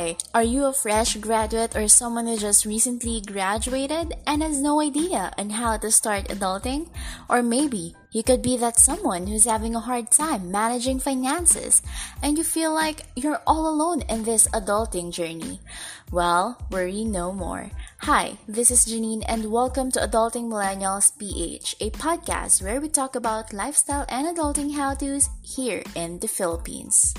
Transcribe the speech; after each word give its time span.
Hi, 0.00 0.16
are 0.32 0.42
you 0.42 0.64
a 0.64 0.72
fresh 0.72 1.16
graduate 1.16 1.76
or 1.76 1.86
someone 1.86 2.26
who 2.26 2.38
just 2.38 2.64
recently 2.64 3.20
graduated 3.20 4.16
and 4.26 4.42
has 4.42 4.56
no 4.56 4.80
idea 4.80 5.30
on 5.36 5.50
how 5.50 5.76
to 5.76 5.92
start 5.92 6.32
adulting? 6.32 6.88
Or 7.28 7.42
maybe 7.42 7.94
you 8.10 8.22
could 8.22 8.40
be 8.40 8.56
that 8.56 8.80
someone 8.80 9.26
who's 9.26 9.44
having 9.44 9.74
a 9.74 9.84
hard 9.84 10.10
time 10.10 10.50
managing 10.50 11.00
finances 11.00 11.82
and 12.22 12.38
you 12.38 12.44
feel 12.44 12.72
like 12.72 13.12
you're 13.14 13.42
all 13.46 13.68
alone 13.68 14.00
in 14.08 14.24
this 14.24 14.48
adulting 14.56 15.12
journey. 15.12 15.60
Well, 16.10 16.56
worry 16.70 17.04
no 17.04 17.30
more. 17.30 17.70
Hi, 17.98 18.38
this 18.48 18.70
is 18.70 18.86
Janine 18.86 19.28
and 19.28 19.52
welcome 19.52 19.92
to 19.92 20.00
Adulting 20.00 20.48
Millennials 20.48 21.12
PH, 21.18 21.76
a 21.78 21.90
podcast 21.90 22.62
where 22.62 22.80
we 22.80 22.88
talk 22.88 23.16
about 23.16 23.52
lifestyle 23.52 24.06
and 24.08 24.24
adulting 24.24 24.72
how-tos 24.72 25.28
here 25.42 25.82
in 25.94 26.20
the 26.20 26.28
Philippines. 26.28 27.12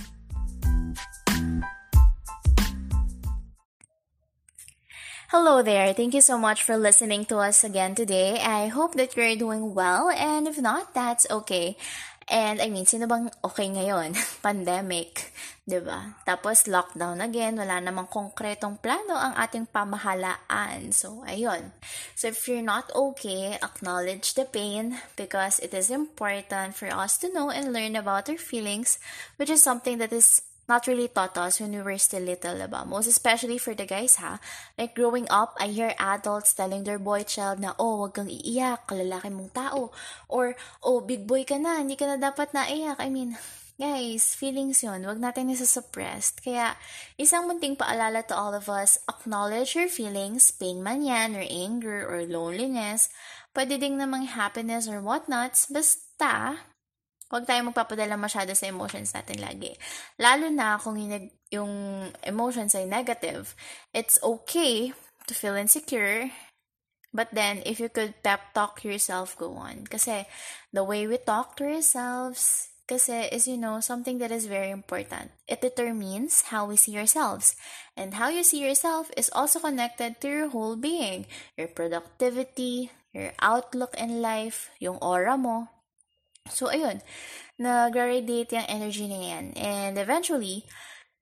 Hello 5.31 5.63
there. 5.63 5.95
Thank 5.95 6.11
you 6.11 6.19
so 6.19 6.35
much 6.35 6.59
for 6.59 6.75
listening 6.75 7.23
to 7.31 7.39
us 7.39 7.63
again 7.63 7.95
today. 7.95 8.43
I 8.43 8.67
hope 8.67 8.99
that 8.99 9.15
you're 9.15 9.31
doing 9.39 9.71
well 9.71 10.11
and 10.11 10.43
if 10.43 10.59
not, 10.59 10.91
that's 10.91 11.23
okay. 11.31 11.79
And 12.27 12.59
I 12.59 12.67
mean, 12.67 12.83
sino 12.83 13.07
bang 13.07 13.31
okay 13.39 13.71
ngayon? 13.71 14.19
Pandemic, 14.43 15.31
'di 15.63 15.87
ba? 15.87 16.19
Tapos 16.27 16.67
lockdown 16.67 17.23
again, 17.23 17.55
wala 17.55 17.79
namang 17.79 18.11
konkretong 18.11 18.83
plano 18.83 19.15
ang 19.15 19.31
ating 19.39 19.71
pamahalaan. 19.71 20.91
So, 20.91 21.23
ayun. 21.23 21.71
So, 22.11 22.27
if 22.35 22.43
you're 22.51 22.59
not 22.59 22.91
okay, 22.91 23.55
acknowledge 23.63 24.35
the 24.35 24.43
pain 24.43 24.99
because 25.15 25.63
it 25.63 25.71
is 25.71 25.87
important 25.87 26.75
for 26.75 26.91
us 26.91 27.15
to 27.23 27.31
know 27.31 27.47
and 27.47 27.71
learn 27.71 27.95
about 27.95 28.27
our 28.27 28.35
feelings, 28.35 28.99
which 29.39 29.47
is 29.47 29.63
something 29.63 29.95
that 30.03 30.11
is 30.11 30.43
not 30.71 30.87
really 30.87 31.11
taught 31.11 31.35
us 31.35 31.59
when 31.59 31.75
we 31.75 31.83
were 31.83 31.99
still 31.99 32.23
little, 32.23 32.55
diba? 32.55 32.87
Most 32.87 33.11
especially 33.11 33.59
for 33.59 33.75
the 33.75 33.83
guys, 33.83 34.15
ha? 34.23 34.39
Like, 34.79 34.95
growing 34.95 35.27
up, 35.27 35.59
I 35.59 35.67
hear 35.67 35.91
adults 35.99 36.55
telling 36.55 36.87
their 36.87 36.95
boy 36.95 37.27
child 37.27 37.59
na, 37.59 37.75
oh, 37.75 38.07
wag 38.07 38.15
kang 38.15 38.31
iiyak, 38.31 38.87
kalalaki 38.87 39.27
mong 39.27 39.51
tao. 39.51 39.91
Or, 40.31 40.55
oh, 40.79 41.03
big 41.03 41.27
boy 41.27 41.43
ka 41.43 41.59
na, 41.59 41.83
hindi 41.83 41.99
ka 41.99 42.07
na 42.07 42.15
dapat 42.15 42.55
naiyak. 42.55 43.03
I 43.03 43.11
mean, 43.11 43.35
guys, 43.75 44.31
feelings 44.31 44.79
yun. 44.79 45.03
Wag 45.03 45.19
natin 45.19 45.51
nasa-suppressed. 45.51 46.39
Kaya, 46.39 46.79
isang 47.19 47.51
munting 47.51 47.75
paalala 47.75 48.23
to 48.23 48.31
all 48.31 48.55
of 48.55 48.71
us, 48.71 48.95
acknowledge 49.11 49.75
your 49.75 49.91
feelings, 49.91 50.55
pain 50.55 50.79
man 50.79 51.03
yan, 51.03 51.35
or 51.35 51.43
anger, 51.43 52.07
or 52.07 52.23
loneliness. 52.23 53.11
Pwede 53.51 53.75
ding 53.75 53.99
namang 53.99 54.31
happiness 54.31 54.87
or 54.87 55.03
whatnots. 55.03 55.67
Basta, 55.67 56.63
Huwag 57.31 57.47
tayo 57.47 57.63
magpapadala 57.63 58.19
masyado 58.19 58.51
sa 58.51 58.67
emotions 58.67 59.15
natin 59.15 59.39
lagi. 59.39 59.71
Lalo 60.19 60.51
na 60.51 60.75
kung 60.75 60.99
yung, 60.99 61.31
yung 61.47 61.73
emotions 62.27 62.75
ay 62.75 62.83
negative. 62.83 63.55
It's 63.95 64.19
okay 64.19 64.91
to 65.25 65.33
feel 65.33 65.55
insecure, 65.55 66.27
but 67.15 67.31
then 67.31 67.63
if 67.63 67.79
you 67.79 67.87
could 67.87 68.19
pep 68.19 68.51
talk 68.51 68.83
yourself, 68.83 69.39
go 69.39 69.55
on. 69.55 69.87
Kasi 69.87 70.27
the 70.75 70.83
way 70.83 71.07
we 71.07 71.15
talk 71.15 71.55
to 71.55 71.63
ourselves, 71.63 72.67
kasi 72.83 73.31
is, 73.31 73.47
you 73.47 73.55
know, 73.55 73.79
something 73.79 74.19
that 74.19 74.35
is 74.35 74.51
very 74.51 74.67
important. 74.67 75.31
It 75.47 75.63
determines 75.63 76.51
how 76.51 76.67
we 76.67 76.75
see 76.75 76.99
ourselves. 76.99 77.55
And 77.95 78.19
how 78.19 78.27
you 78.27 78.43
see 78.43 78.59
yourself 78.59 79.07
is 79.15 79.31
also 79.31 79.63
connected 79.63 80.19
to 80.19 80.27
your 80.27 80.49
whole 80.51 80.75
being. 80.75 81.31
Your 81.55 81.71
productivity, 81.71 82.91
your 83.15 83.31
outlook 83.39 83.95
in 83.95 84.19
life, 84.19 84.67
yung 84.83 84.99
aura 84.99 85.39
mo, 85.39 85.71
So, 86.49 86.73
ayun, 86.73 87.01
nag-radiate 87.59 88.57
yung 88.57 88.69
energy 88.69 89.05
na 89.05 89.19
yan. 89.21 89.45
And 89.53 89.97
eventually, 89.97 90.65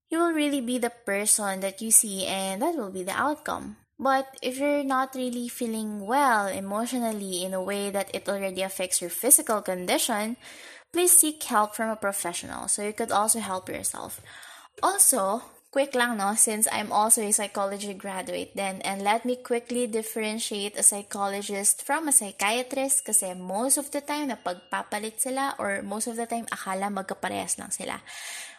you 0.10 0.20
will 0.20 0.34
really 0.34 0.62
be 0.62 0.78
the 0.78 0.92
person 0.92 1.60
that 1.60 1.82
you 1.82 1.92
see 1.92 2.26
and 2.26 2.62
that 2.62 2.76
will 2.76 2.92
be 2.92 3.04
the 3.04 3.16
outcome. 3.16 3.78
But 4.00 4.40
if 4.42 4.58
you're 4.58 4.84
not 4.84 5.14
really 5.14 5.50
feeling 5.50 6.08
well 6.08 6.48
emotionally 6.48 7.44
in 7.44 7.54
a 7.54 7.62
way 7.62 7.92
that 7.92 8.10
it 8.16 8.30
already 8.30 8.62
affects 8.62 9.02
your 9.02 9.12
physical 9.12 9.62
condition, 9.62 10.38
please 10.94 11.12
seek 11.12 11.44
help 11.44 11.76
from 11.76 11.90
a 11.90 12.00
professional 12.00 12.68
so 12.68 12.82
you 12.82 12.94
could 12.94 13.12
also 13.12 13.40
help 13.40 13.68
yourself. 13.68 14.22
Also, 14.82 15.44
quick 15.70 15.94
lang 15.94 16.18
no, 16.18 16.34
since 16.34 16.66
I'm 16.74 16.92
also 16.92 17.22
a 17.22 17.32
psychology 17.32 17.94
graduate 17.94 18.58
then, 18.58 18.82
and 18.82 19.06
let 19.06 19.24
me 19.26 19.38
quickly 19.38 19.86
differentiate 19.86 20.78
a 20.78 20.84
psychologist 20.84 21.86
from 21.86 22.10
a 22.10 22.14
psychiatrist 22.14 23.06
kasi 23.06 23.38
most 23.38 23.78
of 23.78 23.94
the 23.94 24.02
time 24.02 24.34
napagpapalit 24.34 25.22
sila 25.22 25.54
or 25.62 25.82
most 25.86 26.10
of 26.10 26.18
the 26.18 26.26
time 26.26 26.50
akala 26.50 26.90
magkaparehas 26.90 27.62
lang 27.62 27.70
sila. 27.70 28.02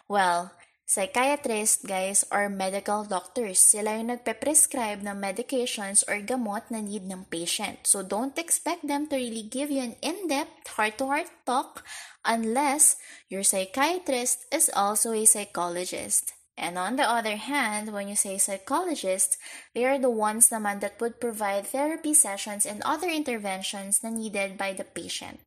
Well, 0.07 0.55
psychiatrists, 0.87 1.87
guys, 1.87 2.27
are 2.35 2.51
medical 2.51 3.07
doctors. 3.07 3.63
Sila 3.63 3.95
yung 3.99 4.11
nagpe-prescribe 4.11 5.07
ng 5.07 5.19
medications 5.19 6.03
or 6.07 6.19
gamot 6.19 6.67
na 6.71 6.83
need 6.83 7.07
ng 7.07 7.27
patient. 7.31 7.87
So 7.87 8.03
don't 8.03 8.35
expect 8.39 8.87
them 8.87 9.07
to 9.11 9.15
really 9.15 9.47
give 9.47 9.71
you 9.71 9.83
an 9.83 9.95
in-depth, 10.03 10.67
heart-to-heart 10.79 11.31
talk 11.47 11.87
unless 12.27 12.99
your 13.31 13.47
psychiatrist 13.47 14.47
is 14.51 14.71
also 14.75 15.15
a 15.15 15.27
psychologist. 15.27 16.35
And 16.61 16.77
on 16.77 17.01
the 17.01 17.09
other 17.09 17.41
hand, 17.41 17.89
when 17.89 18.13
you 18.13 18.15
say 18.15 18.37
psychologists, 18.37 19.41
they 19.73 19.89
are 19.89 19.97
the 19.97 20.13
ones 20.13 20.53
naman 20.53 20.85
that 20.85 21.01
would 21.01 21.17
provide 21.17 21.65
therapy 21.65 22.13
sessions 22.13 22.69
and 22.69 22.85
other 22.85 23.09
interventions 23.09 24.05
na 24.05 24.13
needed 24.13 24.61
by 24.61 24.77
the 24.77 24.85
patient. 24.85 25.41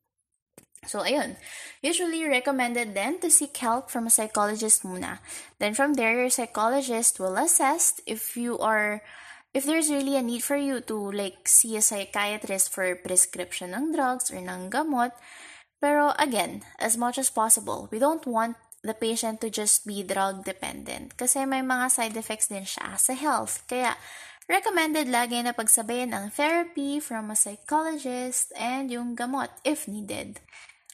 So, 0.89 1.05
ayun. 1.05 1.37
Usually 1.85 2.25
recommended 2.25 2.97
then 2.97 3.21
to 3.21 3.29
seek 3.29 3.55
help 3.55 3.93
from 3.93 4.09
a 4.09 4.11
psychologist 4.11 4.81
muna. 4.81 5.21
Then 5.61 5.77
from 5.77 5.93
there, 5.93 6.17
your 6.17 6.33
psychologist 6.33 7.21
will 7.21 7.37
assess 7.37 8.01
if 8.09 8.35
you 8.35 8.57
are 8.57 9.05
if 9.53 9.69
there's 9.69 9.93
really 9.93 10.17
a 10.17 10.25
need 10.25 10.41
for 10.41 10.57
you 10.57 10.81
to 10.81 10.97
like 11.13 11.45
see 11.45 11.77
a 11.77 11.85
psychiatrist 11.85 12.73
for 12.73 12.89
prescription 12.97 13.77
ng 13.77 13.93
drugs 13.93 14.33
or 14.33 14.41
ng 14.41 14.73
gamot. 14.73 15.13
Pero 15.77 16.17
again, 16.17 16.65
as 16.81 16.97
much 16.97 17.21
as 17.21 17.29
possible, 17.29 17.87
we 17.93 18.01
don't 18.01 18.25
want 18.25 18.57
the 18.83 18.93
patient 18.93 19.39
to 19.39 19.49
just 19.49 19.87
be 19.87 20.03
drug 20.03 20.43
dependent 20.43 21.15
kasi 21.15 21.47
may 21.47 21.63
mga 21.63 21.87
side 21.87 22.15
effects 22.19 22.51
din 22.51 22.67
siya 22.67 22.99
sa 22.99 23.15
health. 23.15 23.63
Kaya 23.65 23.95
recommended 24.51 25.07
lagi 25.07 25.39
na 25.39 25.55
pagsabayan 25.55 26.11
ang 26.11 26.27
therapy 26.35 26.99
from 26.99 27.31
a 27.31 27.39
psychologist 27.39 28.51
and 28.59 28.91
yung 28.91 29.15
gamot 29.15 29.49
if 29.63 29.87
needed. 29.87 30.43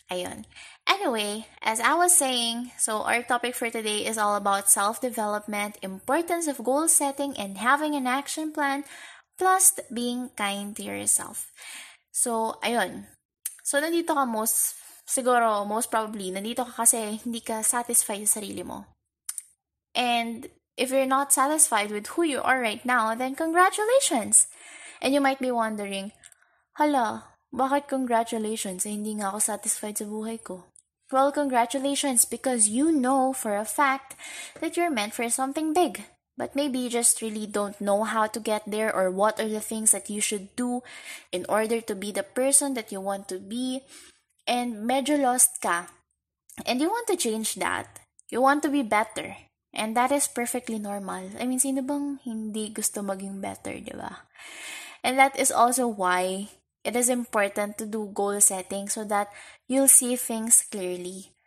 Ayun. 0.10 0.46
Anyway, 0.90 1.46
as 1.62 1.78
I 1.78 1.94
was 1.94 2.18
saying, 2.18 2.74
so 2.82 3.06
our 3.06 3.22
topic 3.22 3.54
for 3.54 3.70
today 3.70 4.10
is 4.10 4.18
all 4.18 4.34
about 4.34 4.70
self-development, 4.70 5.78
importance 5.86 6.50
of 6.50 6.66
goal 6.66 6.90
setting 6.90 7.38
and 7.38 7.62
having 7.62 7.94
an 7.94 8.10
action 8.10 8.50
plan, 8.50 8.90
plus 9.38 9.78
being 9.94 10.34
kind 10.34 10.74
to 10.78 10.82
yourself. 10.82 11.54
So, 12.10 12.58
ayun. 12.66 13.06
So, 13.62 13.78
nandito 13.78 14.18
ka 14.18 14.26
most 14.26 14.74
siguro, 15.10 15.66
most 15.66 15.90
probably, 15.90 16.30
nandito 16.30 16.62
ka 16.70 16.86
kasi 16.86 17.18
hindi 17.26 17.42
ka 17.42 17.66
satisfied 17.66 18.30
sa 18.30 18.38
sarili 18.38 18.62
mo. 18.62 18.86
And 19.98 20.54
if 20.78 20.94
you're 20.94 21.10
not 21.10 21.34
satisfied 21.34 21.90
with 21.90 22.14
who 22.14 22.22
you 22.22 22.46
are 22.46 22.62
right 22.62 22.86
now, 22.86 23.18
then 23.18 23.34
congratulations! 23.34 24.46
And 25.02 25.18
you 25.18 25.20
might 25.20 25.42
be 25.42 25.50
wondering, 25.50 26.14
hala, 26.78 27.34
bakit 27.50 27.90
congratulations 27.90 28.86
eh 28.86 28.94
hindi 28.94 29.18
nga 29.18 29.34
ako 29.34 29.42
satisfied 29.42 29.98
sa 29.98 30.06
buhay 30.06 30.38
ko? 30.38 30.70
Well, 31.10 31.34
congratulations 31.34 32.30
because 32.30 32.70
you 32.70 32.94
know 32.94 33.34
for 33.34 33.58
a 33.58 33.66
fact 33.66 34.14
that 34.62 34.78
you're 34.78 34.94
meant 34.94 35.18
for 35.18 35.26
something 35.34 35.74
big. 35.74 36.06
But 36.38 36.56
maybe 36.56 36.80
you 36.80 36.88
just 36.88 37.20
really 37.20 37.50
don't 37.50 37.82
know 37.82 38.08
how 38.08 38.30
to 38.32 38.40
get 38.40 38.64
there 38.64 38.94
or 38.94 39.12
what 39.12 39.42
are 39.42 39.50
the 39.50 39.60
things 39.60 39.92
that 39.92 40.08
you 40.08 40.22
should 40.22 40.56
do 40.56 40.86
in 41.36 41.44
order 41.50 41.82
to 41.82 41.96
be 41.98 42.16
the 42.16 42.24
person 42.24 42.80
that 42.80 42.94
you 42.94 43.02
want 43.02 43.28
to 43.28 43.44
be 43.44 43.84
and 44.50 44.90
medyo 44.90 45.14
lost 45.22 45.62
ka, 45.62 45.94
and 46.66 46.82
you 46.82 46.90
want 46.90 47.06
to 47.14 47.22
change 47.22 47.62
that, 47.62 48.02
you 48.34 48.42
want 48.42 48.66
to 48.66 48.74
be 48.74 48.82
better, 48.82 49.38
and 49.70 49.94
that 49.94 50.10
is 50.10 50.26
perfectly 50.26 50.82
normal. 50.82 51.30
I 51.38 51.46
mean, 51.46 51.62
sino 51.62 51.86
bang 51.86 52.18
hindi 52.26 52.74
gusto 52.74 53.06
maging 53.06 53.38
better, 53.46 53.78
di 53.78 53.94
ba? 53.94 54.26
And 55.06 55.22
that 55.22 55.38
is 55.38 55.54
also 55.54 55.86
why 55.86 56.50
it 56.82 56.98
is 56.98 57.14
important 57.14 57.78
to 57.78 57.86
do 57.86 58.10
goal 58.10 58.42
setting 58.42 58.90
so 58.90 59.06
that 59.06 59.30
you'll 59.70 59.92
see 59.92 60.18
things 60.18 60.66
clearly. 60.66 61.38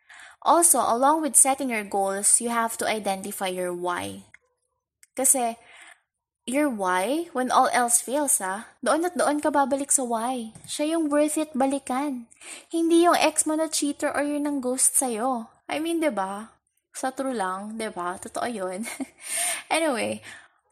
Also, 0.42 0.78
along 0.78 1.22
with 1.22 1.34
setting 1.34 1.70
your 1.70 1.84
goals, 1.84 2.40
you 2.40 2.50
have 2.50 2.78
to 2.78 2.86
identify 2.86 3.50
your 3.50 3.74
why. 3.74 4.22
Kasi, 5.14 5.58
your 6.46 6.68
why, 6.68 7.30
when 7.32 7.50
all 7.50 7.70
else 7.72 8.02
fails, 8.02 8.42
ah, 8.42 8.66
doon 8.82 9.06
at 9.06 9.14
doon 9.14 9.38
ka 9.38 9.50
babalik 9.50 9.94
sa 9.94 10.02
why. 10.02 10.50
Siya 10.66 10.96
yung 10.98 11.08
worth 11.08 11.38
it 11.38 11.54
balikan. 11.54 12.26
Hindi 12.70 13.06
yung 13.06 13.18
ex 13.18 13.46
mo 13.46 13.54
na 13.54 13.70
cheater 13.70 14.10
or 14.10 14.26
yun 14.26 14.46
ang 14.46 14.58
ghost 14.58 14.98
sa'yo. 14.98 15.52
I 15.70 15.78
mean, 15.78 16.02
ba? 16.02 16.10
Diba? 16.10 16.34
Sa 16.92 17.14
true 17.14 17.32
lang, 17.32 17.78
ba? 17.78 17.88
Diba? 17.88 18.08
Totoo 18.18 18.48
yun. 18.50 18.84
anyway, 19.72 20.20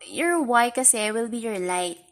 your 0.05 0.43
why 0.43 0.75
kasi 0.75 1.11
will 1.14 1.31
be 1.31 1.38
your 1.38 1.62
light 1.62 2.02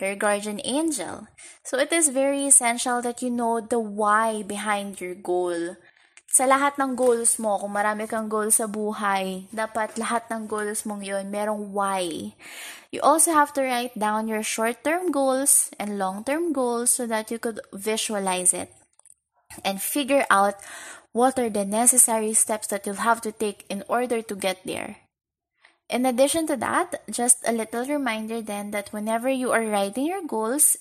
your 0.00 0.14
guardian 0.14 0.60
angel. 0.64 1.26
So 1.64 1.78
it 1.78 1.92
is 1.92 2.08
very 2.08 2.46
essential 2.46 3.02
that 3.02 3.22
you 3.22 3.30
know 3.30 3.60
the 3.60 3.78
why 3.78 4.42
behind 4.42 5.00
your 5.00 5.14
goal. 5.14 5.76
Sa 6.28 6.44
lahat 6.44 6.76
ng 6.76 6.92
goals 6.92 7.40
mo, 7.40 7.56
kung 7.56 7.72
marami 7.72 8.04
kang 8.04 8.28
goals 8.28 8.60
sa 8.60 8.68
buhay, 8.68 9.48
dapat 9.48 9.96
lahat 9.96 10.28
ng 10.28 10.44
goals 10.44 10.84
mong 10.84 11.00
yon 11.00 11.32
merong 11.32 11.72
why. 11.72 12.36
You 12.92 13.00
also 13.00 13.32
have 13.32 13.56
to 13.56 13.64
write 13.64 13.96
down 13.96 14.28
your 14.28 14.44
short-term 14.44 15.08
goals 15.08 15.72
and 15.80 15.96
long-term 15.96 16.52
goals 16.52 16.92
so 16.92 17.08
that 17.08 17.32
you 17.32 17.40
could 17.40 17.64
visualize 17.72 18.52
it 18.52 18.68
and 19.64 19.80
figure 19.80 20.28
out 20.28 20.60
what 21.16 21.40
are 21.40 21.48
the 21.48 21.64
necessary 21.64 22.36
steps 22.36 22.68
that 22.68 22.84
you'll 22.84 23.00
have 23.00 23.24
to 23.24 23.32
take 23.32 23.64
in 23.72 23.80
order 23.88 24.20
to 24.20 24.36
get 24.36 24.60
there. 24.68 25.00
In 25.88 26.04
addition 26.04 26.44
to 26.52 26.56
that, 26.60 27.08
just 27.08 27.40
a 27.48 27.56
little 27.56 27.88
reminder 27.88 28.44
then 28.44 28.70
that 28.76 28.92
whenever 28.92 29.32
you 29.32 29.50
are 29.56 29.64
writing 29.64 30.04
your 30.04 30.20
goals 30.20 30.76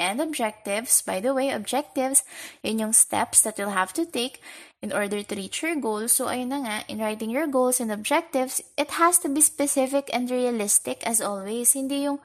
and 0.00 0.16
objectives, 0.16 1.04
by 1.04 1.20
the 1.20 1.36
way, 1.36 1.52
objectives, 1.52 2.24
yun 2.64 2.80
yung 2.80 2.94
steps 2.96 3.44
that 3.44 3.60
you'll 3.60 3.76
have 3.76 3.92
to 3.92 4.08
take 4.08 4.40
in 4.80 4.96
order 4.96 5.20
to 5.20 5.36
reach 5.36 5.60
your 5.60 5.76
goals. 5.76 6.16
So, 6.16 6.32
ayun 6.32 6.48
na 6.48 6.64
nga, 6.64 6.76
in 6.88 7.04
writing 7.04 7.28
your 7.28 7.44
goals 7.44 7.78
and 7.78 7.92
objectives, 7.92 8.64
it 8.80 8.96
has 8.96 9.20
to 9.20 9.28
be 9.28 9.44
specific 9.44 10.08
and 10.08 10.32
realistic 10.32 11.04
as 11.04 11.20
always. 11.20 11.76
Hindi 11.76 12.08
yung, 12.08 12.24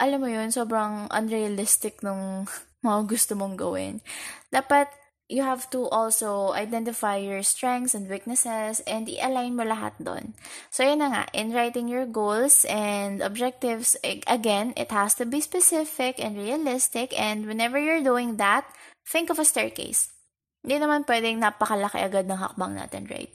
alam 0.00 0.24
mo 0.24 0.32
yun, 0.32 0.48
sobrang 0.48 1.12
unrealistic 1.12 2.00
nung 2.00 2.48
mga 2.86 3.00
gusto 3.04 3.36
mong 3.36 3.60
gawin. 3.60 4.00
Dapat, 4.48 5.03
you 5.28 5.40
have 5.40 5.70
to 5.72 5.88
also 5.88 6.52
identify 6.52 7.16
your 7.16 7.42
strengths 7.42 7.94
and 7.96 8.08
weaknesses 8.08 8.84
and 8.84 9.08
i-align 9.08 9.56
mo 9.56 9.64
lahat 9.64 9.96
doon. 9.96 10.36
So, 10.68 10.84
yun 10.84 11.00
na 11.00 11.08
nga, 11.08 11.24
in 11.32 11.56
writing 11.56 11.88
your 11.88 12.04
goals 12.04 12.68
and 12.68 13.24
objectives, 13.24 13.96
again, 14.28 14.76
it 14.76 14.92
has 14.92 15.16
to 15.16 15.24
be 15.24 15.40
specific 15.40 16.20
and 16.20 16.36
realistic 16.36 17.16
and 17.16 17.48
whenever 17.48 17.80
you're 17.80 18.04
doing 18.04 18.36
that, 18.36 18.68
think 19.08 19.32
of 19.32 19.40
a 19.40 19.48
staircase. 19.48 20.12
Hindi 20.60 20.80
naman 20.80 21.08
pwedeng 21.08 21.40
napakalaki 21.40 22.00
agad 22.00 22.28
ng 22.28 22.40
hakbang 22.40 22.76
natin, 22.76 23.04
right? 23.08 23.32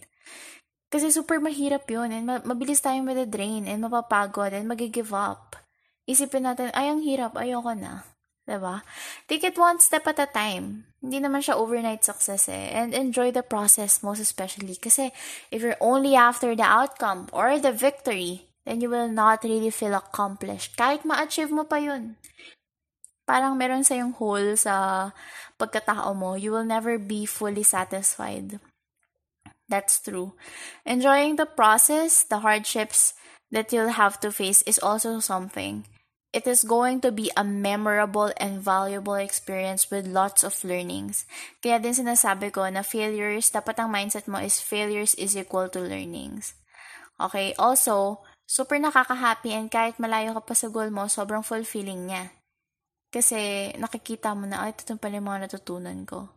Kasi 0.90 1.14
super 1.14 1.38
mahirap 1.38 1.86
yun 1.86 2.10
and 2.10 2.26
mabilis 2.46 2.82
tayong 2.82 3.06
madadrain 3.06 3.70
and 3.70 3.86
mapapagod 3.86 4.54
and 4.54 4.66
magigive 4.66 5.14
up. 5.14 5.54
Isipin 6.10 6.50
natin, 6.50 6.74
ay, 6.74 6.90
ang 6.90 7.06
hirap, 7.06 7.38
ayoko 7.38 7.78
na. 7.78 8.02
Diba? 8.50 8.82
Take 9.30 9.46
it 9.46 9.62
one 9.62 9.78
step 9.78 10.10
at 10.10 10.18
a 10.18 10.26
time. 10.26 10.90
Hindi 10.98 11.22
naman 11.22 11.46
siya 11.46 11.54
overnight 11.54 12.02
success 12.02 12.50
eh. 12.50 12.74
And 12.74 12.98
enjoy 12.98 13.30
the 13.30 13.46
process 13.46 14.02
most 14.02 14.18
especially. 14.18 14.74
Kasi 14.74 15.14
if 15.54 15.62
you're 15.62 15.78
only 15.78 16.18
after 16.18 16.58
the 16.58 16.66
outcome 16.66 17.30
or 17.30 17.62
the 17.62 17.70
victory, 17.70 18.50
then 18.66 18.82
you 18.82 18.90
will 18.90 19.06
not 19.06 19.46
really 19.46 19.70
feel 19.70 19.94
accomplished. 19.94 20.74
Kahit 20.82 21.06
ma-achieve 21.06 21.54
mo 21.54 21.70
pa 21.70 21.78
yun. 21.78 22.18
Parang 23.30 23.54
meron 23.54 23.86
sa 23.86 23.94
yung 23.94 24.18
hole 24.18 24.58
sa 24.58 25.14
pagkatao 25.62 26.18
mo. 26.18 26.34
You 26.34 26.50
will 26.50 26.66
never 26.66 26.98
be 26.98 27.30
fully 27.30 27.62
satisfied. 27.62 28.58
That's 29.70 30.02
true. 30.02 30.34
Enjoying 30.90 31.38
the 31.38 31.46
process, 31.46 32.26
the 32.26 32.42
hardships 32.42 33.14
that 33.54 33.70
you'll 33.70 33.94
have 33.94 34.18
to 34.26 34.34
face 34.34 34.66
is 34.66 34.82
also 34.82 35.22
something. 35.22 35.86
It 36.30 36.46
is 36.46 36.62
going 36.62 37.02
to 37.02 37.10
be 37.10 37.34
a 37.34 37.42
memorable 37.42 38.30
and 38.38 38.62
valuable 38.62 39.18
experience 39.18 39.90
with 39.90 40.06
lots 40.06 40.46
of 40.46 40.54
learnings. 40.62 41.26
Kaya 41.58 41.82
din 41.82 41.98
sinasabi 41.98 42.54
ko 42.54 42.70
na 42.70 42.86
failures, 42.86 43.50
dapat 43.50 43.82
ang 43.82 43.90
mindset 43.90 44.30
mo 44.30 44.38
is 44.38 44.62
failures 44.62 45.18
is 45.18 45.34
equal 45.34 45.74
to 45.74 45.82
learnings. 45.82 46.54
Okay, 47.18 47.58
also, 47.58 48.22
super 48.46 48.78
nakaka-happy 48.78 49.58
and 49.58 49.74
kahit 49.74 49.98
malayo 49.98 50.38
ka 50.38 50.42
pa 50.46 50.54
sa 50.54 50.70
goal 50.70 50.94
mo, 50.94 51.10
sobrang 51.10 51.42
fulfilling 51.42 52.06
niya. 52.06 52.30
Kasi 53.10 53.74
nakikita 53.82 54.38
mo 54.38 54.46
na, 54.46 54.70
ay, 54.70 54.78
ito 54.78 54.94
pala 55.02 55.18
yung 55.18 55.34
mga 55.34 55.50
natutunan 55.50 56.06
ko. 56.06 56.30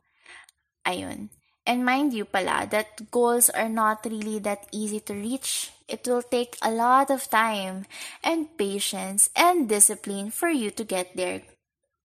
Ayun. 0.88 1.28
And 1.62 1.86
mind 1.86 2.10
you 2.10 2.26
pala 2.26 2.66
that 2.74 3.10
goals 3.14 3.46
are 3.46 3.70
not 3.70 4.02
really 4.02 4.42
that 4.42 4.66
easy 4.74 4.98
to 5.06 5.14
reach. 5.14 5.70
It 5.86 6.02
will 6.06 6.22
take 6.22 6.58
a 6.58 6.74
lot 6.74 7.10
of 7.10 7.30
time 7.30 7.86
and 8.24 8.50
patience 8.58 9.30
and 9.38 9.68
discipline 9.68 10.34
for 10.34 10.50
you 10.50 10.74
to 10.74 10.82
get 10.82 11.14
there. 11.14 11.46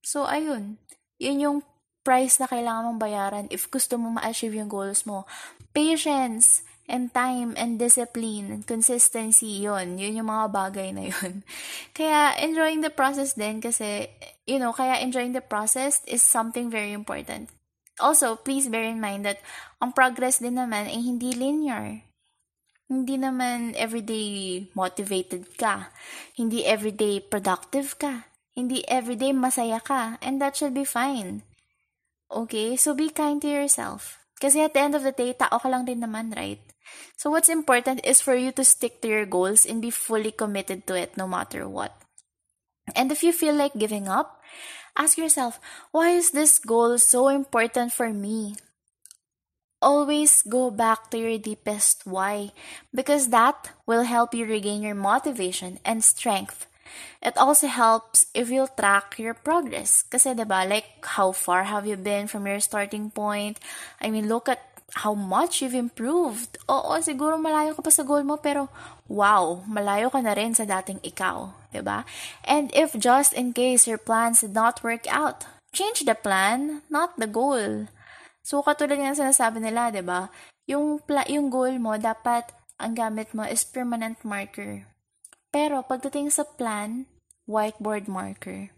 So, 0.06 0.30
ayun. 0.30 0.78
Yun 1.18 1.42
yung 1.42 1.60
price 2.06 2.38
na 2.38 2.46
kailangan 2.46 2.94
mong 2.94 3.02
bayaran 3.02 3.48
if 3.50 3.66
gusto 3.68 3.98
mo 3.98 4.14
ma-achieve 4.14 4.56
yung 4.56 4.70
goals 4.70 5.04
mo. 5.10 5.26
Patience 5.74 6.62
and 6.88 7.12
time 7.12 7.52
and 7.60 7.76
discipline 7.76 8.54
and 8.54 8.64
consistency 8.64 9.60
yun. 9.66 10.00
Yun 10.00 10.24
yung 10.24 10.30
mga 10.32 10.48
bagay 10.54 10.90
na 10.96 11.12
yun. 11.12 11.44
Kaya 11.98 12.38
enjoying 12.40 12.80
the 12.80 12.94
process 12.94 13.36
din 13.36 13.60
kasi, 13.60 14.08
you 14.48 14.62
know, 14.62 14.72
kaya 14.72 15.04
enjoying 15.04 15.36
the 15.36 15.44
process 15.44 16.00
is 16.08 16.24
something 16.24 16.72
very 16.72 16.96
important. 16.96 17.52
Also, 17.98 18.38
please 18.38 18.70
bear 18.70 18.86
in 18.86 19.02
mind 19.02 19.26
that 19.26 19.42
ang 19.82 19.94
progress 19.94 20.38
din 20.38 20.58
naman 20.58 20.86
ay 20.86 21.02
hindi 21.02 21.34
linear. 21.34 22.06
Hindi 22.88 23.20
naman 23.20 23.76
everyday 23.76 24.64
motivated 24.72 25.58
ka. 25.60 25.92
Hindi 26.38 26.64
everyday 26.64 27.20
productive 27.20 28.00
ka. 28.00 28.32
Hindi 28.56 28.88
everyday 28.88 29.36
masaya 29.36 29.84
ka. 29.84 30.16
And 30.24 30.40
that 30.40 30.56
should 30.56 30.72
be 30.72 30.88
fine. 30.88 31.44
Okay? 32.32 32.80
So 32.80 32.96
be 32.96 33.12
kind 33.12 33.44
to 33.44 33.50
yourself. 33.50 34.24
Kasi 34.40 34.62
at 34.62 34.72
the 34.78 34.80
end 34.80 34.96
of 34.96 35.04
the 35.04 35.12
day, 35.12 35.34
tao 35.34 35.58
ka 35.58 35.68
lang 35.68 35.84
din 35.84 36.00
naman, 36.00 36.32
right? 36.38 36.62
So 37.18 37.34
what's 37.34 37.50
important 37.50 38.06
is 38.06 38.22
for 38.22 38.38
you 38.38 38.56
to 38.56 38.64
stick 38.64 39.02
to 39.02 39.10
your 39.10 39.26
goals 39.28 39.66
and 39.66 39.82
be 39.82 39.92
fully 39.92 40.32
committed 40.32 40.88
to 40.88 40.96
it 40.96 41.18
no 41.18 41.28
matter 41.28 41.68
what. 41.68 41.92
And 42.96 43.12
if 43.12 43.20
you 43.20 43.34
feel 43.36 43.58
like 43.58 43.76
giving 43.76 44.08
up, 44.08 44.40
Ask 44.98 45.18
yourself, 45.18 45.62
why 45.92 46.10
is 46.18 46.32
this 46.32 46.58
goal 46.58 46.98
so 46.98 47.30
important 47.30 47.94
for 47.94 48.10
me? 48.10 48.58
Always 49.80 50.42
go 50.42 50.72
back 50.72 51.12
to 51.12 51.22
your 51.22 51.38
deepest 51.38 52.02
why 52.10 52.50
because 52.90 53.30
that 53.30 53.70
will 53.86 54.10
help 54.10 54.34
you 54.34 54.44
regain 54.44 54.82
your 54.82 54.98
motivation 54.98 55.78
and 55.86 56.04
strength. 56.04 56.66
It 57.22 57.38
also 57.38 57.68
helps 57.68 58.26
if 58.34 58.50
you'll 58.50 58.74
track 58.74 59.20
your 59.20 59.36
progress. 59.36 60.02
Kasi, 60.02 60.34
diba, 60.34 60.66
like, 60.66 61.06
how 61.06 61.32
far 61.32 61.70
have 61.70 61.86
you 61.86 61.98
been 61.98 62.26
from 62.26 62.48
your 62.48 62.60
starting 62.60 63.12
point? 63.12 63.60
I 64.02 64.10
mean, 64.10 64.28
look 64.28 64.50
at 64.50 64.77
how 64.96 65.12
much 65.12 65.60
you've 65.60 65.76
improved. 65.76 66.56
Oo, 66.72 66.96
siguro 67.04 67.36
malayo 67.36 67.76
ka 67.76 67.84
pa 67.84 67.92
sa 67.92 68.08
goal 68.08 68.24
mo, 68.24 68.40
pero 68.40 68.72
wow, 69.12 69.60
malayo 69.68 70.08
ka 70.08 70.24
na 70.24 70.32
rin 70.32 70.56
sa 70.56 70.64
dating 70.64 71.04
ikaw. 71.04 71.52
ba? 71.52 71.72
Diba? 71.76 72.00
And 72.48 72.72
if 72.72 72.96
just 72.96 73.36
in 73.36 73.52
case 73.52 73.84
your 73.84 74.00
plans 74.00 74.40
did 74.40 74.56
not 74.56 74.80
work 74.80 75.04
out, 75.12 75.44
change 75.76 76.08
the 76.08 76.16
plan, 76.16 76.88
not 76.88 77.20
the 77.20 77.28
goal. 77.28 77.92
So, 78.48 78.64
katulad 78.64 79.04
ng 79.04 79.20
sinasabi 79.20 79.60
nila, 79.60 79.92
ba 79.92 79.96
diba? 79.96 80.22
Yung, 80.72 81.04
pla- 81.04 81.28
yung 81.28 81.52
goal 81.52 81.76
mo, 81.84 82.00
dapat 82.00 82.48
ang 82.80 82.96
gamit 82.96 83.36
mo 83.36 83.44
is 83.44 83.68
permanent 83.68 84.24
marker. 84.24 84.88
Pero, 85.52 85.84
pagdating 85.84 86.32
sa 86.32 86.48
plan, 86.48 87.12
whiteboard 87.44 88.08
marker. 88.08 88.72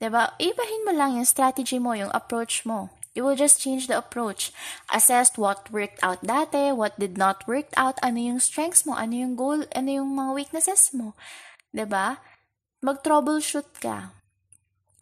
diba? 0.00 0.24
Ibahin 0.40 0.84
mo 0.88 0.92
lang 0.96 1.20
yung 1.20 1.28
strategy 1.28 1.76
mo, 1.76 1.92
yung 1.92 2.12
approach 2.16 2.64
mo. 2.64 2.88
You 3.14 3.24
will 3.24 3.36
just 3.36 3.60
change 3.60 3.88
the 3.88 3.98
approach. 3.98 4.52
Assess 4.88 5.36
what 5.36 5.68
worked 5.70 6.00
out 6.02 6.24
dati, 6.24 6.74
what 6.74 6.98
did 6.98 7.18
not 7.18 7.46
work 7.46 7.68
out, 7.76 8.00
ano 8.02 8.16
yung 8.16 8.40
strengths 8.40 8.86
mo, 8.88 8.96
ano 8.96 9.12
yung 9.12 9.36
goal, 9.36 9.68
ano 9.76 9.90
yung 9.92 10.16
mga 10.16 10.32
weaknesses 10.34 10.96
mo. 10.96 11.12
ba? 11.12 11.76
Diba? 11.76 12.06
Mag-troubleshoot 12.80 13.68
ka. 13.84 14.16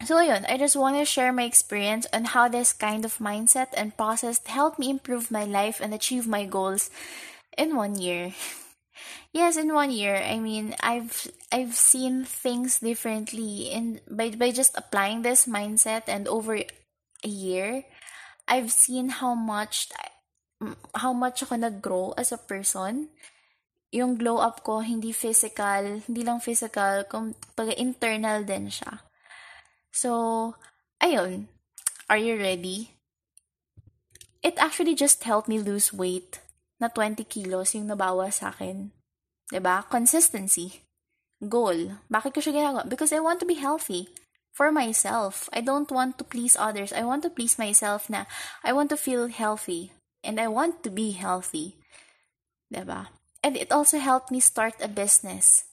So 0.02 0.18
yun, 0.18 0.42
I 0.48 0.56
just 0.56 0.74
want 0.74 0.96
to 0.96 1.04
share 1.04 1.32
my 1.32 1.44
experience 1.44 2.06
on 2.12 2.32
how 2.32 2.48
this 2.48 2.72
kind 2.72 3.04
of 3.04 3.20
mindset 3.22 3.68
and 3.76 3.96
process 3.96 4.40
helped 4.42 4.78
me 4.78 4.90
improve 4.90 5.30
my 5.30 5.44
life 5.44 5.78
and 5.78 5.92
achieve 5.92 6.26
my 6.26 6.48
goals 6.48 6.90
in 7.56 7.76
one 7.76 8.00
year. 8.00 8.32
yes, 9.32 9.56
in 9.60 9.72
one 9.72 9.92
year. 9.92 10.16
I 10.16 10.40
mean, 10.40 10.74
I've 10.80 11.30
I've 11.52 11.76
seen 11.76 12.24
things 12.24 12.80
differently 12.80 13.68
in 13.68 14.00
by 14.08 14.32
by 14.32 14.50
just 14.56 14.72
applying 14.72 15.20
this 15.20 15.44
mindset 15.44 16.08
and 16.08 16.24
over 16.26 16.56
a 16.56 17.28
year 17.28 17.84
I've 18.50 18.74
seen 18.74 19.22
how 19.22 19.38
much 19.38 19.94
how 20.98 21.14
much 21.14 21.46
ako 21.46 21.56
nag-grow 21.56 22.12
as 22.18 22.34
a 22.34 22.40
person. 22.42 23.14
Yung 23.94 24.18
glow 24.18 24.42
up 24.42 24.66
ko, 24.66 24.82
hindi 24.82 25.14
physical, 25.14 26.02
hindi 26.04 26.22
lang 26.22 26.42
physical, 26.42 27.06
pag 27.56 27.74
internal 27.78 28.42
din 28.42 28.70
siya. 28.70 29.02
So, 29.90 30.54
ayun, 31.02 31.50
are 32.06 32.20
you 32.20 32.38
ready? 32.38 32.94
It 34.42 34.58
actually 34.58 34.94
just 34.94 35.22
helped 35.26 35.50
me 35.50 35.58
lose 35.58 35.94
weight 35.94 36.38
na 36.78 36.86
20 36.86 37.26
kilos 37.26 37.74
yung 37.74 37.90
nabawas 37.90 38.40
sa 38.40 38.54
akin. 38.54 38.94
ba? 39.50 39.54
Diba? 39.58 39.76
Consistency. 39.90 40.86
Goal. 41.42 41.98
Bakit 42.06 42.30
ko 42.30 42.38
siya 42.38 42.54
ginagawa? 42.56 42.86
Because 42.86 43.10
I 43.10 43.20
want 43.20 43.42
to 43.42 43.48
be 43.48 43.58
healthy 43.58 44.12
for 44.52 44.72
myself. 44.72 45.48
I 45.52 45.60
don't 45.60 45.90
want 45.90 46.18
to 46.18 46.24
please 46.24 46.56
others. 46.58 46.92
I 46.92 47.02
want 47.02 47.22
to 47.24 47.30
please 47.30 47.58
myself 47.58 48.10
na 48.10 48.24
I 48.64 48.72
want 48.72 48.90
to 48.90 48.96
feel 48.96 49.28
healthy. 49.28 49.92
And 50.22 50.38
I 50.38 50.48
want 50.48 50.82
to 50.84 50.90
be 50.90 51.12
healthy. 51.12 51.76
ba? 52.70 52.84
Diba? 52.84 53.02
And 53.42 53.56
it 53.56 53.72
also 53.72 53.98
helped 53.98 54.30
me 54.30 54.40
start 54.40 54.74
a 54.84 54.88
business. 54.88 55.64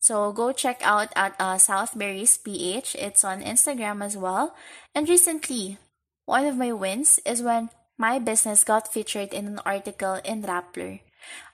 So 0.00 0.32
go 0.32 0.50
check 0.50 0.80
out 0.82 1.12
at 1.14 1.36
uh, 1.38 1.60
Southberries 1.60 2.42
PH. 2.42 2.96
It's 2.98 3.22
on 3.22 3.44
Instagram 3.44 4.02
as 4.02 4.16
well. 4.16 4.56
And 4.96 5.08
recently, 5.08 5.78
one 6.24 6.46
of 6.46 6.56
my 6.56 6.72
wins 6.72 7.20
is 7.26 7.42
when 7.42 7.70
my 7.98 8.18
business 8.18 8.64
got 8.64 8.90
featured 8.90 9.32
in 9.32 9.46
an 9.46 9.60
article 9.66 10.18
in 10.24 10.42
Rappler. 10.42 11.00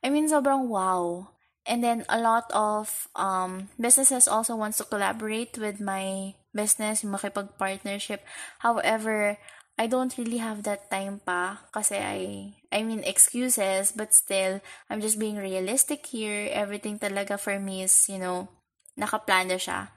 I 0.02 0.08
mean, 0.08 0.30
sobrang 0.30 0.68
wow. 0.68 1.35
And 1.68 1.84
then 1.84 2.08
a 2.08 2.16
lot 2.16 2.48
of 2.56 3.08
um, 3.14 3.68
businesses 3.76 4.26
also 4.26 4.56
wants 4.56 4.78
to 4.78 4.88
collaborate 4.88 5.58
with 5.60 5.84
my 5.84 6.32
business, 6.56 7.04
makipag-partnership. 7.04 8.25
However, 8.64 9.37
I 9.78 9.87
don't 9.87 10.16
really 10.18 10.42
have 10.42 10.64
that 10.64 10.90
time 10.90 11.22
pa 11.22 11.62
kasi 11.70 11.94
I 11.94 12.50
I 12.75 12.82
mean 12.82 13.06
excuses 13.06 13.94
but 13.94 14.10
still 14.10 14.58
I'm 14.90 14.98
just 14.98 15.22
being 15.22 15.38
realistic 15.38 16.02
here. 16.10 16.50
Everything 16.50 16.98
talaga 16.98 17.38
for 17.38 17.62
me 17.62 17.87
is, 17.87 17.94
you 18.10 18.18
know, 18.18 18.50
nakaplan 18.98 19.54
na 19.54 19.60
siya. 19.60 19.94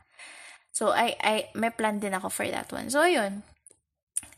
So 0.69 0.93
I 0.93 1.17
I 1.17 1.49
may 1.57 1.73
plan 1.73 1.97
din 1.97 2.13
ako 2.13 2.29
for 2.29 2.45
that 2.45 2.69
one. 2.69 2.93
So 2.93 3.01
ayun. 3.01 3.41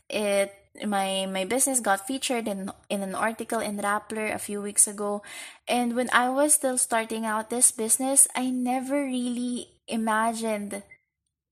It 0.08 0.63
my 0.82 1.26
my 1.30 1.46
business 1.46 1.78
got 1.78 2.02
featured 2.02 2.50
in 2.50 2.74
in 2.90 3.06
an 3.06 3.14
article 3.14 3.62
in 3.62 3.78
Rappler 3.78 4.34
a 4.34 4.42
few 4.42 4.58
weeks 4.58 4.90
ago 4.90 5.22
and 5.70 5.94
when 5.94 6.10
I 6.10 6.26
was 6.34 6.58
still 6.58 6.78
starting 6.78 7.22
out 7.22 7.48
this 7.50 7.70
business, 7.70 8.26
I 8.34 8.50
never 8.50 9.06
really 9.06 9.70
imagined 9.86 10.82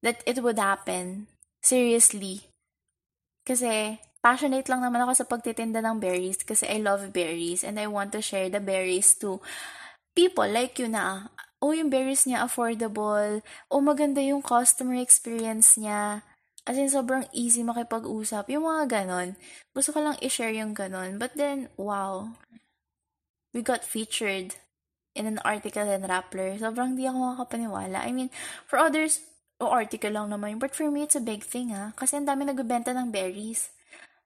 that 0.03 0.27
it 0.27 0.43
would 0.43 0.59
happen. 0.59 1.31
Seriously. 1.63 2.51
Kasi 3.47 4.03
passionate 4.23 4.67
lang 4.67 4.83
naman 4.83 5.03
ako 5.07 5.13
sa 5.23 5.27
pagtitinda 5.27 5.83
ng 5.83 6.03
berries 6.03 6.43
kasi 6.43 6.67
I 6.67 6.83
love 6.83 7.15
berries 7.15 7.63
and 7.63 7.79
I 7.79 7.87
want 7.87 8.11
to 8.15 8.23
share 8.23 8.51
the 8.51 8.63
berries 8.63 9.15
to 9.23 9.39
people 10.15 10.47
like 10.47 10.79
you 10.79 10.87
na, 10.91 11.31
oh, 11.63 11.75
yung 11.75 11.91
berries 11.91 12.27
niya 12.27 12.47
affordable, 12.47 13.43
oh, 13.71 13.83
maganda 13.83 14.23
yung 14.23 14.43
customer 14.43 14.99
experience 14.99 15.79
niya. 15.79 16.27
As 16.63 16.79
in, 16.79 16.87
sobrang 16.87 17.27
easy 17.35 17.67
makipag-usap. 17.67 18.47
Yung 18.55 18.71
mga 18.71 19.03
ganon. 19.03 19.35
Gusto 19.75 19.91
ko 19.91 19.99
lang 19.99 20.17
i-share 20.23 20.55
yung 20.55 20.79
ganon. 20.79 21.19
But 21.19 21.35
then, 21.35 21.67
wow. 21.75 22.39
We 23.51 23.67
got 23.67 23.83
featured 23.83 24.55
in 25.19 25.27
an 25.27 25.43
article 25.43 25.85
in 25.91 26.07
Rappler. 26.07 26.57
Sobrang 26.57 26.95
di 26.95 27.05
ako 27.05 27.35
makakapaniwala. 27.35 28.07
I 28.07 28.15
mean, 28.15 28.31
for 28.65 28.79
others, 28.79 29.27
o 29.63 29.71
article 29.71 30.15
lang 30.15 30.31
naman. 30.31 30.63
But 30.63 30.75
for 30.75 30.91
me, 30.91 31.07
it's 31.07 31.19
a 31.19 31.23
big 31.23 31.47
thing 31.47 31.71
ha. 31.71 31.95
Kasi 31.95 32.19
ang 32.19 32.27
dami 32.27 32.47
nagbebenta 32.47 32.91
ng 32.91 33.15
berries. 33.15 33.71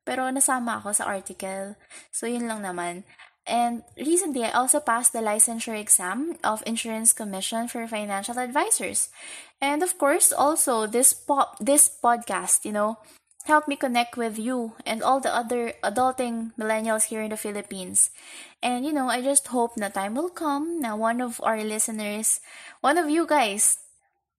Pero 0.06 0.24
nasama 0.30 0.78
ako 0.78 0.96
sa 0.96 1.08
article. 1.10 1.74
So, 2.14 2.24
yun 2.30 2.46
lang 2.46 2.62
naman. 2.62 3.02
And 3.46 3.84
recently, 3.96 4.44
I 4.44 4.50
also 4.50 4.80
passed 4.80 5.12
the 5.12 5.20
licensure 5.20 5.78
exam 5.78 6.36
of 6.42 6.62
Insurance 6.66 7.12
Commission 7.12 7.68
for 7.68 7.86
Financial 7.86 8.38
Advisors. 8.38 9.08
And 9.60 9.82
of 9.82 9.98
course, 9.98 10.32
also 10.32 10.86
this 10.86 11.14
pop 11.14 11.56
this 11.62 11.86
podcast, 11.86 12.64
you 12.64 12.72
know, 12.72 12.98
helped 13.46 13.68
me 13.68 13.76
connect 13.76 14.16
with 14.16 14.38
you 14.38 14.74
and 14.84 15.02
all 15.02 15.20
the 15.20 15.30
other 15.30 15.72
adulting 15.84 16.50
millennials 16.58 17.14
here 17.14 17.22
in 17.22 17.30
the 17.30 17.38
Philippines. 17.38 18.10
And 18.62 18.84
you 18.84 18.92
know, 18.92 19.08
I 19.08 19.22
just 19.22 19.46
hope 19.48 19.76
that 19.76 19.94
time 19.94 20.16
will 20.16 20.30
come 20.30 20.80
now 20.80 20.96
one 20.96 21.22
of 21.22 21.40
our 21.42 21.62
listeners, 21.62 22.40
one 22.80 22.98
of 22.98 23.08
you 23.08 23.26
guys 23.26 23.78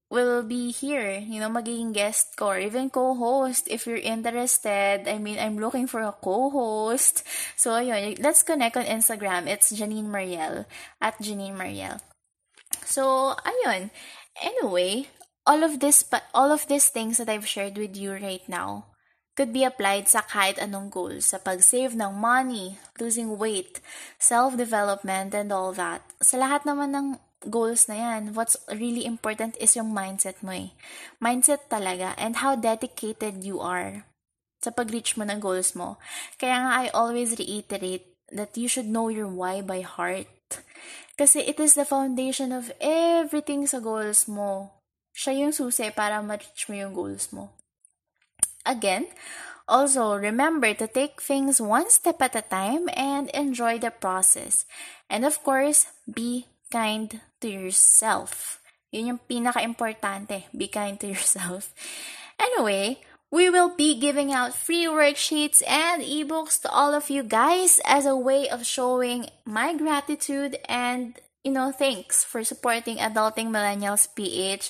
will 0.09 0.43
be 0.43 0.71
here, 0.71 1.19
you 1.19 1.39
know, 1.39 1.49
magiging 1.49 1.93
guest 1.93 2.35
ko 2.39 2.55
or 2.55 2.59
even 2.59 2.89
co-host 2.89 3.67
if 3.69 3.85
you're 3.85 3.99
interested. 3.99 5.07
I 5.07 5.17
mean, 5.19 5.39
I'm 5.39 5.59
looking 5.59 5.87
for 5.87 6.01
a 6.01 6.15
co-host. 6.15 7.23
So, 7.55 7.71
ayun, 7.71 8.19
let's 8.23 8.43
connect 8.43 8.77
on 8.77 8.85
Instagram. 8.87 9.47
It's 9.47 9.71
Janine 9.71 10.07
Mariel, 10.07 10.65
at 11.01 11.19
Janine 11.19 11.57
Mariel. 11.57 11.99
So, 12.85 13.35
ayun. 13.43 13.91
Anyway, 14.39 15.07
all 15.45 15.63
of 15.63 15.79
this, 15.79 16.03
but 16.03 16.23
all 16.33 16.51
of 16.51 16.67
these 16.67 16.87
things 16.87 17.17
that 17.17 17.29
I've 17.29 17.47
shared 17.47 17.77
with 17.77 17.95
you 17.97 18.13
right 18.13 18.43
now 18.47 18.85
could 19.35 19.53
be 19.53 19.63
applied 19.63 20.09
sa 20.09 20.25
kahit 20.25 20.57
anong 20.57 20.89
goal, 20.89 21.21
sa 21.21 21.37
pag-save 21.37 21.93
ng 21.93 22.13
money, 22.17 22.81
losing 22.97 23.37
weight, 23.37 23.83
self-development, 24.17 25.35
and 25.37 25.53
all 25.53 25.69
that. 25.77 26.01
Sa 26.23 26.41
lahat 26.41 26.65
naman 26.65 26.95
ng 26.95 27.07
goals 27.45 27.85
na 27.85 27.95
yan, 27.95 28.33
what's 28.33 28.57
really 28.73 29.05
important 29.05 29.53
is 29.61 29.77
yung 29.77 29.93
mindset 29.93 30.41
mo 30.41 30.55
eh. 30.55 30.73
Mindset 31.21 31.69
talaga 31.69 32.17
and 32.17 32.41
how 32.41 32.57
dedicated 32.57 33.45
you 33.45 33.61
are 33.61 34.05
sa 34.61 34.73
pag-reach 34.73 35.13
mo 35.15 35.23
ng 35.23 35.37
goals 35.37 35.77
mo. 35.77 36.01
Kaya 36.41 36.65
nga 36.65 36.71
I 36.81 36.85
always 36.91 37.37
reiterate 37.37 38.17
that 38.33 38.57
you 38.57 38.65
should 38.65 38.89
know 38.89 39.07
your 39.07 39.29
why 39.29 39.61
by 39.61 39.85
heart. 39.85 40.27
Kasi 41.17 41.45
it 41.45 41.61
is 41.61 41.77
the 41.77 41.85
foundation 41.85 42.53
of 42.53 42.73
everything 42.81 43.65
sa 43.69 43.77
goals 43.77 44.25
mo. 44.25 44.81
Siya 45.13 45.45
yung 45.45 45.53
susi 45.53 45.89
para 45.93 46.21
ma-reach 46.21 46.69
mo 46.69 46.77
yung 46.77 46.93
goals 46.93 47.33
mo. 47.33 47.53
Again, 48.67 49.09
also 49.65 50.13
remember 50.13 50.73
to 50.75 50.85
take 50.85 51.23
things 51.23 51.57
one 51.57 51.89
step 51.89 52.21
at 52.21 52.37
a 52.37 52.45
time 52.45 52.89
and 52.93 53.31
enjoy 53.33 53.79
the 53.79 53.89
process. 53.89 54.67
And 55.09 55.25
of 55.25 55.41
course, 55.41 55.89
be 56.05 56.45
kind 56.71 57.21
to 57.41 57.47
yourself. 57.47 58.59
Yun 58.91 59.15
yung 59.15 59.21
pinaka-importante. 59.23 60.47
Be 60.55 60.67
kind 60.67 60.99
to 60.99 61.07
yourself. 61.07 61.73
Anyway, 62.37 63.01
we 63.31 63.49
will 63.49 63.73
be 63.73 63.97
giving 63.97 64.31
out 64.31 64.53
free 64.53 64.85
worksheets 64.85 65.65
and 65.65 66.05
ebooks 66.05 66.61
to 66.61 66.69
all 66.69 66.93
of 66.93 67.09
you 67.09 67.23
guys 67.23 67.81
as 67.81 68.05
a 68.05 68.15
way 68.15 68.47
of 68.47 68.61
showing 68.61 69.25
my 69.43 69.73
gratitude 69.73 70.53
and, 70.69 71.17
you 71.43 71.49
know, 71.49 71.73
thanks 71.73 72.23
for 72.23 72.43
supporting 72.43 73.01
Adulting 73.01 73.49
Millennials 73.49 74.05
PH 74.13 74.69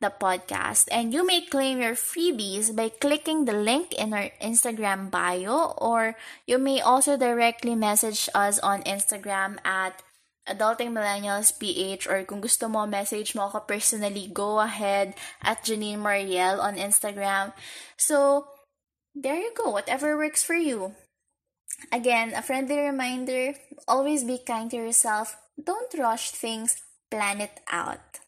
the 0.00 0.12
podcast. 0.12 0.88
And 0.92 1.12
you 1.12 1.24
may 1.24 1.40
claim 1.40 1.80
your 1.80 1.94
freebies 1.94 2.74
by 2.74 2.90
clicking 2.90 3.44
the 3.44 3.56
link 3.56 3.94
in 3.94 4.12
our 4.12 4.28
Instagram 4.42 5.10
bio, 5.10 5.72
or 5.78 6.16
you 6.46 6.58
may 6.58 6.80
also 6.80 7.16
directly 7.16 7.74
message 7.74 8.28
us 8.34 8.58
on 8.60 8.82
Instagram 8.84 9.56
at 9.64 10.02
Adulting 10.46 10.94
Millennials 10.94 11.50
PH 11.50 12.06
or 12.06 12.22
kung 12.22 12.40
gusto 12.40 12.70
mo 12.70 12.86
message 12.86 13.34
mo 13.34 13.50
ako 13.50 13.66
personally, 13.66 14.30
go 14.30 14.62
ahead 14.62 15.14
at 15.42 15.66
Janine 15.66 15.98
Mariel 15.98 16.62
on 16.62 16.78
Instagram. 16.78 17.50
So, 17.98 18.46
there 19.14 19.36
you 19.36 19.50
go. 19.54 19.70
Whatever 19.70 20.16
works 20.16 20.46
for 20.46 20.54
you. 20.54 20.94
Again, 21.92 22.32
a 22.32 22.42
friendly 22.42 22.78
reminder, 22.78 23.54
always 23.88 24.24
be 24.24 24.38
kind 24.38 24.70
to 24.70 24.76
yourself. 24.76 25.36
Don't 25.58 25.92
rush 25.98 26.30
things, 26.30 26.78
plan 27.10 27.40
it 27.40 27.60
out. 27.68 28.22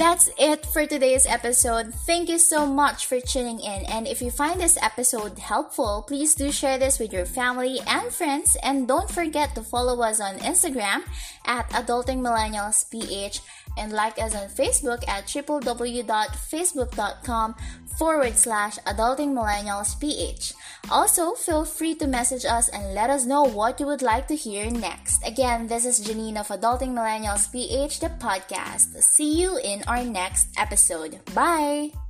That's 0.00 0.30
it 0.40 0.64
for 0.64 0.86
today's 0.86 1.26
episode. 1.26 1.92
Thank 1.92 2.30
you 2.30 2.38
so 2.38 2.64
much 2.64 3.04
for 3.04 3.20
tuning 3.20 3.60
in. 3.60 3.84
And 3.84 4.08
if 4.08 4.22
you 4.22 4.30
find 4.30 4.58
this 4.58 4.80
episode 4.80 5.38
helpful, 5.38 6.06
please 6.08 6.34
do 6.34 6.50
share 6.50 6.78
this 6.78 6.98
with 6.98 7.12
your 7.12 7.26
family 7.26 7.80
and 7.86 8.08
friends. 8.08 8.56
And 8.62 8.88
don't 8.88 9.10
forget 9.10 9.54
to 9.54 9.60
follow 9.60 10.00
us 10.00 10.18
on 10.18 10.40
Instagram 10.40 11.04
at 11.44 11.68
Adulting 11.76 12.24
Millennials 12.24 12.88
PH 12.88 13.42
and 13.78 13.92
like 13.92 14.18
us 14.18 14.34
on 14.34 14.48
Facebook 14.48 15.06
at 15.08 15.26
www.facebook.com 15.26 17.54
forward 17.98 18.36
slash 18.36 18.78
adulting 18.86 19.34
millennials 19.36 19.98
ph. 20.00 20.54
Also, 20.90 21.34
feel 21.34 21.64
free 21.64 21.94
to 21.94 22.06
message 22.06 22.44
us 22.44 22.68
and 22.70 22.94
let 22.94 23.10
us 23.10 23.26
know 23.26 23.44
what 23.44 23.78
you 23.78 23.86
would 23.86 24.02
like 24.02 24.26
to 24.28 24.34
hear 24.34 24.70
next. 24.70 25.24
Again, 25.26 25.66
this 25.66 25.84
is 25.84 26.00
Janine 26.00 26.40
of 26.40 26.48
Adulting 26.48 26.94
Millennials 26.96 27.52
PH, 27.52 28.00
the 28.00 28.08
podcast. 28.16 28.96
See 29.02 29.40
you 29.40 29.58
in 29.62 29.84
our 29.86 30.02
next 30.02 30.48
episode. 30.56 31.20
Bye! 31.34 32.09